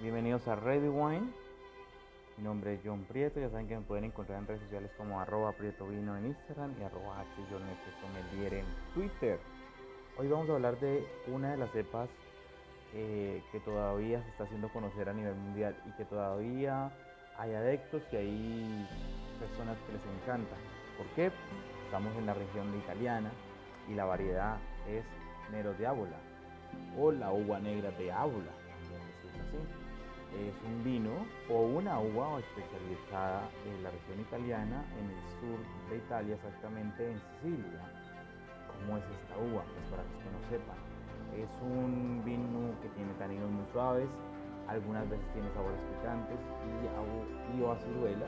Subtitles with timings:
[0.00, 1.26] Bienvenidos a Ready Wine.
[2.36, 3.40] Mi nombre es John Prieto.
[3.40, 6.72] Ya saben que me pueden encontrar en redes sociales como arroba Prieto Vino en Instagram
[6.80, 7.24] y arroba
[8.00, 8.64] Sommelier en
[8.94, 9.40] Twitter.
[10.16, 12.08] Hoy vamos a hablar de una de las cepas
[12.94, 16.92] eh, que todavía se está haciendo conocer a nivel mundial y que todavía
[17.36, 18.88] hay adeptos y hay
[19.40, 20.54] personas que les encanta.
[20.96, 21.32] ¿Por qué?
[21.86, 23.32] Estamos en la región de italiana
[23.88, 24.58] y la variedad
[24.88, 25.02] es
[25.50, 26.18] Nero de Ábola
[26.96, 28.52] o la uva negra de Ábola,
[30.36, 31.10] Es un vino
[31.48, 35.58] o una uva especializada en la región italiana, en el sur
[35.90, 37.80] de Italia, exactamente en Sicilia.
[38.68, 39.64] ¿Cómo es esta uva?
[39.64, 40.76] Pues para los que no sepan.
[41.34, 44.08] Es un vino que tiene taninos muy suaves,
[44.68, 48.26] algunas veces tiene sabores picantes y, y o aciduela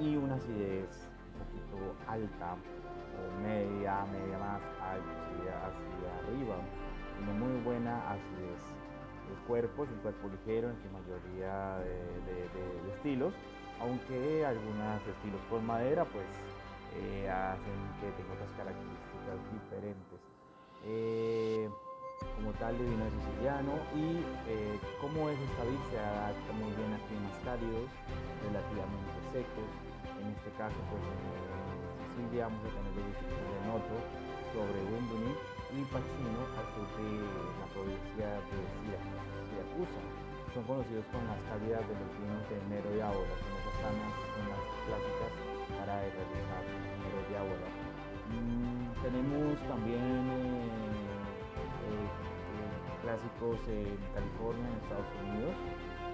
[0.00, 5.22] y una acidez un poquito alta o media, media más alta,
[5.66, 6.56] hacia arriba
[7.22, 8.62] una muy buena acidez.
[9.32, 13.32] El cuerpo es un cuerpo ligero en su mayoría de, estilos,
[13.80, 16.28] aunque algunos estilos con madera pues
[17.00, 20.20] eh, hacen que tenga otras características diferentes.
[20.84, 21.70] Eh,
[22.36, 24.20] como tal de vino siciliano y
[24.52, 27.88] eh, como es esta vid se adapta muy bien a climas cálidos,
[28.44, 29.70] relativamente secos.
[30.20, 33.96] En este caso pues en Sicilia vamos a tener de Noto
[34.52, 35.34] sobre Wimbledon
[35.72, 37.08] y Pacino al sur de
[37.58, 38.31] la provincia.
[40.52, 44.12] Son conocidos con las calidades de los vinos de Nero de Ábola, son las sanas,
[44.36, 45.32] son las clásicas
[45.80, 46.62] para realizar
[47.00, 47.68] Nero de Ábola.
[48.28, 50.68] Mm, tenemos también eh,
[51.88, 55.56] eh, eh, clásicos en California, en Estados Unidos,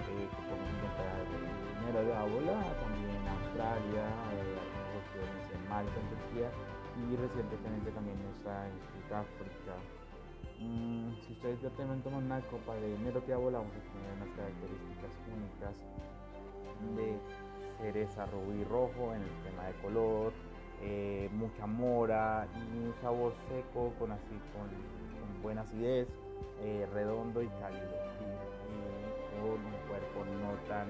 [0.07, 1.43] que podemos encontrar en
[1.83, 4.07] Nero de Ábola, también en Australia,
[4.39, 6.47] en Malta, en Turquía
[6.95, 9.98] y recientemente también está en Sudáfrica.
[10.59, 14.29] Mm, si ustedes ya tienen tomado una copa de Nero Diablo, vamos a tener unas
[14.35, 15.75] características únicas
[16.95, 17.19] de
[17.81, 20.33] cereza rubí rojo en el tema de color,
[20.81, 26.07] eh, mucha mora y un sabor seco con, así, con, buena acidez,
[26.61, 27.87] eh, redondo y cálido.
[28.19, 30.87] Y, con un cuerpo no tan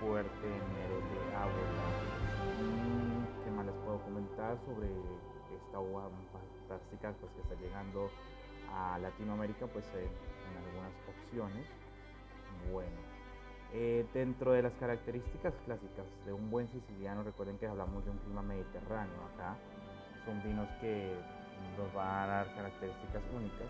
[0.00, 2.08] fuerte en Nero de agua
[3.68, 4.88] les puedo comentar sobre
[5.56, 8.10] esta uva fantástica pues, que está llegando
[8.74, 11.66] a Latinoamérica pues en algunas opciones.
[12.72, 12.96] Bueno,
[13.72, 18.18] eh, dentro de las características clásicas de un buen siciliano, recuerden que hablamos de un
[18.18, 19.56] clima mediterráneo acá,
[20.24, 21.14] son vinos que
[21.76, 23.68] nos van a dar características únicas.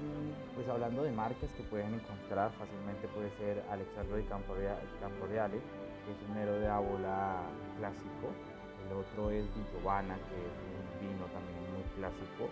[0.00, 5.60] Y pues hablando de marcas que pueden encontrar fácilmente puede ser Alexandro de Camporeale,
[6.04, 7.42] que es un nero de ábola
[7.76, 8.32] clásico,
[8.88, 12.48] el otro es Di que es un vino también muy clásico.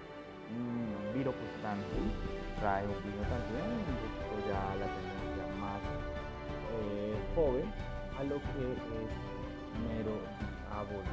[0.49, 1.97] Un vino constante,
[2.61, 5.83] trae un vino también un ya la tendencia más
[6.73, 7.67] eh, joven
[8.19, 9.13] a lo que es
[9.85, 10.17] Nero
[10.73, 11.05] Aboli.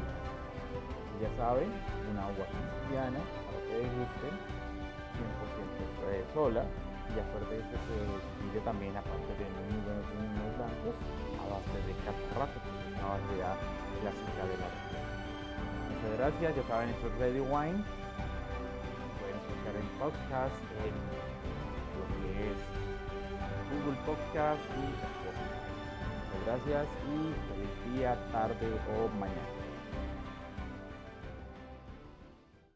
[1.22, 1.72] Ya saben,
[2.12, 4.36] una agua siciliana para que gusten,
[5.16, 6.64] 100% sola.
[7.06, 7.98] Y acuérdense que
[8.42, 10.96] sigue también, aparte de muy buenos vinos blancos,
[11.38, 12.60] a base de catarrato,
[12.92, 13.56] una variedad
[14.02, 15.06] clásica de la región.
[15.86, 18.05] Muchas gracias, ya saben, esto es Ready Wine.
[20.00, 20.96] Podcast, en
[21.96, 22.60] lo que es
[23.72, 24.86] Google Podcast y
[26.38, 28.68] Muchas gracias y feliz día, tarde
[28.98, 29.65] o mañana.